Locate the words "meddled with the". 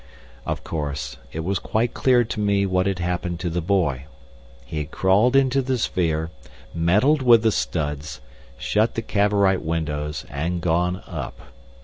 6.73-7.51